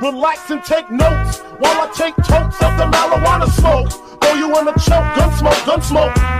Relax 0.00 0.50
and 0.50 0.62
take 0.62 0.90
notes 0.90 1.40
while 1.58 1.80
I 1.80 1.90
take 1.96 2.14
totes 2.16 2.60
of 2.62 2.76
the 2.76 2.84
marijuana 2.84 3.48
smoke. 3.48 3.90
Throw 4.20 4.34
you 4.34 4.58
in 4.58 4.68
a 4.68 4.72
choke, 4.78 5.16
gun 5.16 5.32
smoke, 5.38 5.64
gun 5.64 5.80
smoke. 5.80 6.35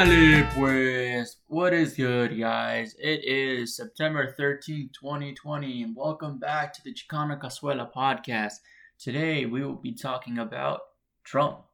Pues. 0.00 1.36
What 1.48 1.74
is 1.74 1.92
good, 1.92 2.38
guys? 2.38 2.94
It 2.98 3.22
is 3.22 3.76
September 3.76 4.34
13th, 4.38 4.94
2020, 4.98 5.82
and 5.82 5.94
welcome 5.94 6.38
back 6.38 6.72
to 6.72 6.80
the 6.82 6.94
Chicana 6.94 7.38
Casuela 7.38 7.92
podcast. 7.92 8.54
Today, 8.98 9.44
we 9.44 9.62
will 9.62 9.74
be 9.74 9.92
talking 9.92 10.38
about 10.38 10.80
Trump. 11.22 11.64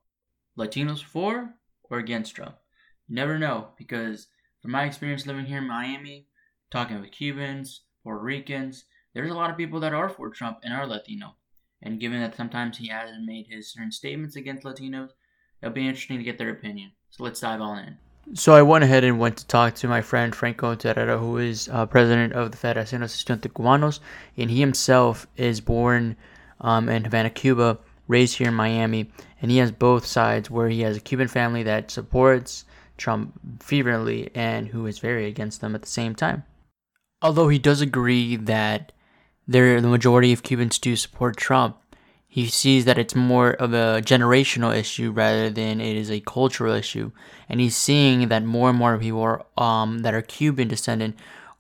Latinos 0.59 1.05
for 1.05 1.55
or 1.85 1.99
against 1.99 2.35
Trump? 2.35 2.57
You 3.07 3.15
never 3.15 3.39
know, 3.39 3.69
because 3.79 4.27
from 4.61 4.73
my 4.73 4.87
experience 4.87 5.25
living 5.25 5.47
here 5.47 5.59
in 5.59 5.69
Miami, 5.69 6.27
talking 6.73 7.01
with 7.01 7.13
Cubans, 7.13 7.83
Puerto 8.03 8.25
Ricans, 8.25 8.87
there's 9.15 9.31
a 9.31 9.35
lot 9.35 9.51
of 9.51 9.57
people 9.57 9.79
that 9.79 9.95
are 9.95 10.09
for 10.09 10.31
Trump 10.31 10.59
and 10.65 10.75
are 10.75 10.85
Latino. 10.85 11.37
And 11.81 12.01
given 12.01 12.21
that 12.23 12.35
sometimes 12.35 12.79
he 12.79 12.89
hasn't 12.89 13.25
made 13.25 13.47
his 13.49 13.73
certain 13.73 13.93
statements 13.93 14.35
against 14.35 14.65
Latinos, 14.65 15.11
it'll 15.63 15.73
be 15.73 15.87
interesting 15.87 16.19
to 16.19 16.25
get 16.25 16.39
their 16.39 16.51
opinion. 16.51 16.91
So 17.11 17.23
let's 17.23 17.39
dive 17.39 17.61
on 17.61 17.79
in. 17.79 17.99
So 18.35 18.55
I 18.55 18.63
went 18.63 18.83
ahead 18.83 19.05
and 19.05 19.21
went 19.21 19.37
to 19.39 19.47
talk 19.47 19.77
to 19.77 19.89
my 19.89 20.03
friend 20.03 20.35
Franco 20.35 20.75
Terrera, 20.75 21.19
who 21.19 21.39
is 21.39 21.69
uh, 21.69 21.87
president 21.87 22.33
of 22.33 22.51
the 22.51 22.57
Federación 22.59 22.99
de 22.99 23.07
Estudiantes 23.07 23.53
Cubanos, 23.53 24.01
and 24.37 24.51
he 24.51 24.59
himself 24.59 25.29
is 25.37 25.61
born 25.61 26.17
um, 26.61 26.89
in 26.89 27.05
Havana, 27.05 27.31
Cuba, 27.31 27.79
raised 28.09 28.37
here 28.37 28.49
in 28.49 28.55
Miami, 28.55 29.11
and 29.41 29.51
he 29.51 29.59
has 29.59 29.71
both 29.71 30.05
sides 30.05 30.51
where 30.51 30.69
he 30.69 30.81
has 30.81 30.97
a 30.97 31.01
Cuban 31.01 31.29
family 31.29 31.63
that 31.63 31.91
supports 31.91 32.65
Trump 32.97 33.33
fervently 33.61 34.31
and 34.35 34.69
who 34.69 34.87
is 34.87 34.99
very 34.99 35.27
against 35.27 35.61
them 35.61 35.75
at 35.75 35.83
the 35.83 35.89
same 35.89 36.15
time. 36.15 36.43
Although 37.23 37.49
he 37.49 37.59
does 37.59 37.81
agree 37.81 38.37
that 38.37 38.93
there 39.47 39.81
the 39.81 39.89
majority 39.89 40.33
of 40.33 40.43
Cubans 40.43 40.79
do 40.79 40.97
support 40.97 41.37
Trump, 41.37 41.77
he 42.37 42.49
sees 42.49 42.85
that 42.85 42.99
it's 42.99 43.15
more 43.15 43.53
of 43.53 43.73
a 43.73 44.03
generational 44.05 44.77
issue 44.77 45.11
rather 45.11 45.49
than 45.49 45.81
it 45.81 45.97
is 45.97 46.11
a 46.11 46.21
cultural 46.21 46.75
issue, 46.75 47.11
and 47.49 47.61
he's 47.61 47.75
seeing 47.75 48.29
that 48.29 48.45
more 48.45 48.69
and 48.69 48.79
more 48.79 48.99
people 48.99 49.23
are, 49.23 49.47
um, 49.57 50.01
that 50.01 50.13
are 50.13 50.21
Cuban 50.21 50.69
descendant 50.69 51.17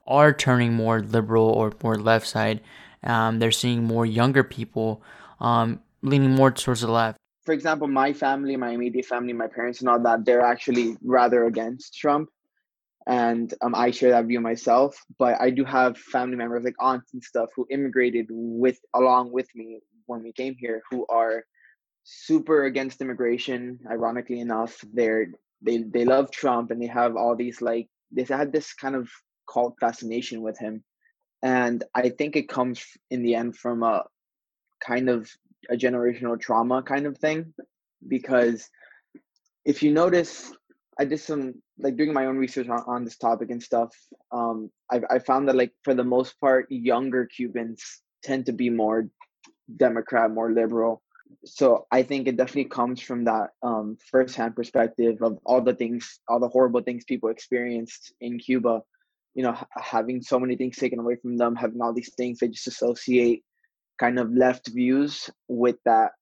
are 0.06 0.34
turning 0.34 0.74
more 0.74 1.00
liberal 1.00 1.48
or 1.48 1.72
more 1.82 1.97
left 1.97 2.27
side. 2.27 2.60
Um, 3.02 3.38
they're 3.38 3.52
seeing 3.52 3.84
more 3.84 4.04
younger 4.04 4.44
people 4.44 5.00
um, 5.41 5.80
leaning 6.02 6.32
more 6.32 6.50
towards 6.50 6.82
the 6.82 6.91
left. 6.91 7.16
for 7.47 7.54
example, 7.54 7.88
my 7.88 8.12
family, 8.12 8.56
my 8.56 8.70
immediate 8.70 9.06
family, 9.06 9.32
my 9.32 9.47
parents, 9.47 9.80
and 9.80 9.88
all 9.88 10.00
that, 10.00 10.27
they're 10.27 10.42
actually 10.42 10.98
rather 11.02 11.47
against 11.47 11.94
Trump, 11.97 12.28
and 13.07 13.53
um, 13.62 13.75
I 13.75 13.91
share 13.91 14.11
that 14.11 14.27
view 14.27 14.41
myself. 14.41 14.97
But 15.19 15.41
I 15.41 15.51
do 15.51 15.65
have 15.65 15.99
family 15.99 16.37
members, 16.37 16.65
like 16.65 16.75
aunts 16.81 17.12
and 17.12 17.23
stuff, 17.23 17.51
who 17.55 17.67
immigrated 17.71 18.27
with 18.31 18.79
along 18.95 19.33
with 19.33 19.49
me 19.55 19.81
when 20.07 20.23
we 20.23 20.33
came 20.33 20.57
here, 20.59 20.83
who 20.91 21.07
are 21.09 21.45
super 22.05 22.65
against 22.65 23.01
immigration. 23.01 23.81
Ironically 23.91 24.41
enough, 24.41 24.84
they're 24.93 25.29
they 25.62 25.79
they 25.79 26.05
love 26.05 26.31
Trump, 26.31 26.71
and 26.71 26.81
they 26.81 26.87
have 26.87 27.17
all 27.17 27.37
these 27.37 27.61
like 27.62 27.89
they 28.11 28.25
had 28.25 28.53
this 28.53 28.75
kind 28.75 28.95
of 28.95 29.09
cult 29.51 29.77
fascination 29.81 30.43
with 30.43 30.59
him, 30.59 30.83
and 31.43 31.84
I 31.95 32.09
think 32.11 32.37
it 32.37 32.49
comes 32.49 32.84
in 33.11 33.23
the 33.23 33.34
end 33.34 33.57
from 33.57 33.83
a 33.83 34.05
kind 34.81 35.09
of 35.09 35.31
a 35.71 35.77
generational 35.77 36.39
trauma 36.39 36.83
kind 36.83 37.07
of 37.07 37.19
thing 37.19 37.53
because 38.07 38.69
if 39.65 39.83
you 39.83 39.93
notice 39.93 40.53
i 40.99 41.05
did 41.05 41.21
some 41.21 41.55
like 41.79 41.97
doing 41.97 42.12
my 42.12 42.27
own 42.27 42.37
research 42.37 42.69
on, 42.69 42.83
on 42.87 43.05
this 43.05 43.17
topic 43.17 43.51
and 43.51 43.62
stuff 43.62 43.91
um 44.33 44.71
I, 44.91 45.01
I 45.11 45.19
found 45.19 45.49
that 45.49 45.57
like 45.57 45.73
for 45.84 45.95
the 45.95 46.05
most 46.05 46.39
part 46.41 46.67
younger 46.71 47.27
cubans 47.27 47.83
tend 48.23 48.47
to 48.47 48.53
be 48.53 48.71
more 48.71 49.09
democrat 49.77 50.31
more 50.31 50.53
liberal 50.53 51.03
so 51.45 51.87
i 51.91 52.03
think 52.03 52.29
it 52.29 52.37
definitely 52.37 52.71
comes 52.71 53.01
from 53.01 53.25
that 53.25 53.51
um 53.62 53.97
firsthand 54.11 54.55
perspective 54.55 55.23
of 55.23 55.39
all 55.45 55.61
the 55.61 55.75
things 55.75 56.21
all 56.29 56.41
the 56.41 56.49
horrible 56.49 56.83
things 56.83 57.05
people 57.05 57.28
experienced 57.31 58.13
in 58.21 58.39
cuba 58.39 58.81
you 59.34 59.43
know 59.43 59.53
ha- 59.53 59.67
having 59.75 60.23
so 60.23 60.39
many 60.39 60.57
things 60.57 60.77
taken 60.77 61.01
away 61.01 61.17
from 61.17 61.37
them 61.37 61.57
having 61.57 61.81
all 61.81 61.93
these 61.93 62.15
things 62.17 62.39
they 62.39 62.49
just 62.49 62.69
associate 62.69 63.43
kind 63.99 64.19
of 64.19 64.33
left 64.33 64.69
views 64.69 65.31
with 65.49 65.77
that 65.84 66.13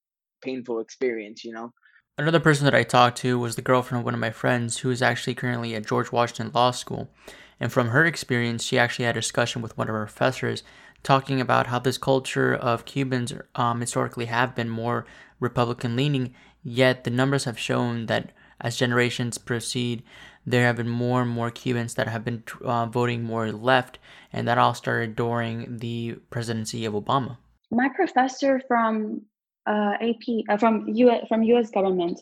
painful 0.42 0.80
experience, 0.80 1.44
you 1.44 1.52
know? 1.52 1.72
Another 2.16 2.38
person 2.38 2.64
that 2.64 2.76
I 2.76 2.84
talked 2.84 3.18
to 3.18 3.40
was 3.40 3.56
the 3.56 3.62
girlfriend 3.62 4.02
of 4.02 4.04
one 4.04 4.14
of 4.14 4.20
my 4.20 4.30
friends 4.30 4.78
who 4.78 4.90
is 4.90 5.02
actually 5.02 5.34
currently 5.34 5.74
at 5.74 5.84
George 5.84 6.12
Washington 6.12 6.52
Law 6.54 6.70
School. 6.70 7.10
And 7.58 7.72
from 7.72 7.88
her 7.88 8.06
experience, 8.06 8.62
she 8.62 8.78
actually 8.78 9.06
had 9.06 9.16
a 9.16 9.20
discussion 9.20 9.62
with 9.62 9.76
one 9.76 9.88
of 9.88 9.94
her 9.94 10.06
professors 10.06 10.62
talking 11.02 11.40
about 11.40 11.66
how 11.66 11.80
this 11.80 11.98
culture 11.98 12.54
of 12.54 12.84
Cubans 12.84 13.32
um, 13.56 13.80
historically 13.80 14.26
have 14.26 14.54
been 14.54 14.68
more 14.68 15.06
Republican 15.40 15.96
leaning, 15.96 16.32
yet 16.62 17.02
the 17.02 17.10
numbers 17.10 17.44
have 17.44 17.58
shown 17.58 18.06
that 18.06 18.30
as 18.60 18.76
generations 18.76 19.36
proceed, 19.36 20.04
there 20.46 20.66
have 20.66 20.76
been 20.76 20.88
more 20.88 21.22
and 21.22 21.30
more 21.30 21.50
Cubans 21.50 21.94
that 21.94 22.06
have 22.06 22.24
been 22.24 22.44
uh, 22.64 22.86
voting 22.86 23.24
more 23.24 23.50
left, 23.50 23.98
and 24.32 24.46
that 24.46 24.56
all 24.56 24.72
started 24.72 25.16
during 25.16 25.78
the 25.78 26.12
presidency 26.30 26.84
of 26.84 26.94
Obama. 26.94 27.38
my 27.72 27.88
professor 27.88 28.62
from 28.68 29.22
uh, 29.66 29.94
AP 30.00 30.44
uh, 30.48 30.56
from 30.56 30.88
U 30.88 31.12
from 31.28 31.42
U.S. 31.42 31.70
government, 31.70 32.20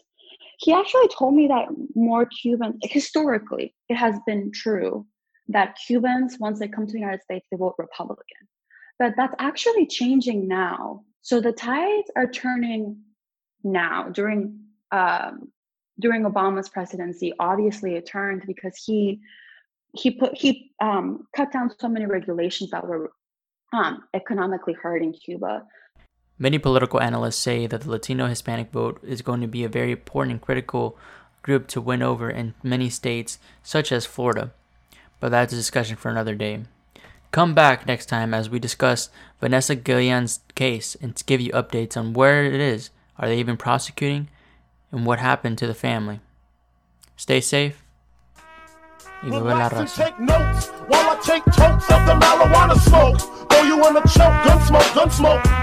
he 0.58 0.72
actually 0.72 1.08
told 1.08 1.34
me 1.34 1.48
that 1.48 1.66
more 1.94 2.26
Cubans 2.26 2.76
historically 2.82 3.75
it 3.88 3.97
has 3.97 4.16
been 4.26 4.50
true 4.53 5.06
that 5.48 5.76
Cubans 5.86 6.38
once 6.38 6.58
they 6.58 6.69
come 6.69 6.86
to 6.86 6.92
the 6.92 7.00
United 7.00 7.22
States 7.22 7.47
they 7.50 7.56
vote 7.56 7.75
Republican, 7.78 8.48
but 8.98 9.14
that's 9.16 9.34
actually 9.38 9.86
changing 9.86 10.47
now. 10.48 11.03
So 11.22 11.41
the 11.41 11.53
tides 11.53 12.10
are 12.16 12.28
turning 12.28 12.98
now 13.64 14.09
during 14.09 14.60
um, 14.91 15.53
during 16.00 16.22
Obama's 16.24 16.69
presidency. 16.69 17.32
Obviously, 17.38 17.94
it 17.94 18.06
turned 18.06 18.42
because 18.47 18.76
he 18.84 19.20
he 19.94 20.10
put 20.10 20.36
he 20.36 20.72
um, 20.80 21.26
cut 21.34 21.53
down 21.53 21.70
so 21.78 21.88
many 21.88 22.06
regulations 22.06 22.70
that 22.70 22.86
were 22.86 23.12
um, 23.72 24.04
economically 24.14 24.74
hurting 24.74 25.12
Cuba. 25.12 25.64
Many 26.38 26.59
political 26.59 27.00
analysts 27.00 27.37
say 27.37 27.66
that 27.66 27.82
the 27.82 27.91
Latino 27.91 28.26
Hispanic 28.26 28.70
vote 28.72 28.98
is 29.03 29.22
going 29.22 29.41
to 29.41 29.47
be 29.47 29.65
a 29.65 29.69
very 29.69 29.93
important 29.93 30.32
and 30.32 30.41
critical 30.41 30.97
group 31.43 31.69
to 31.69 31.81
win 31.81 32.03
over 32.03 32.31
in 32.31 32.54
many 32.62 32.88
states, 32.88 33.38
such 33.62 33.93
as 33.93 34.06
Florida. 34.06 34.53
But 35.21 35.31
that's 35.31 35.53
a 35.53 35.56
discussion 35.56 35.97
for 35.97 36.09
another 36.09 36.34
day. 36.34 36.62
Come 37.31 37.54
back 37.54 37.87
next 37.87 38.06
time 38.06 38.34
as 38.34 38.50
we 38.50 38.59
discuss 38.59 39.09
Vanessa 39.41 39.75
Guillen's 39.75 40.41
case 40.54 40.97
and 41.00 41.21
give 41.26 41.41
you 41.41 41.50
updates 41.53 41.97
on 41.97 42.12
where 42.12 42.44
it 42.44 42.60
is, 42.60 42.91
are 43.19 43.28
they 43.28 43.38
even 43.38 43.56
prosecuting, 43.56 44.28
and 44.91 45.06
what 45.06 45.19
happened 45.19 45.59
to 45.59 45.66
the 45.66 45.75
family. 45.75 46.21
Stay 47.16 47.41
safe. 47.41 47.82
Y 49.22 49.31
vive 49.31 49.44
Relax 49.44 49.75
and 49.76 49.88
take 49.88 50.19
notes 50.19 50.66
while 50.88 51.10
I 51.10 51.21
take 51.22 51.44
totes 51.44 51.88
of 51.91 52.04
the 52.06 52.15
marijuana 52.15 52.76
smoke. 52.78 53.19
Throw 53.48 53.62
you 53.62 53.76
in 53.87 53.97
a 53.97 54.03
choke, 54.09 54.44
gun 54.44 54.66
smoke, 54.66 54.94
gun 54.94 55.10
smoke. 55.10 55.62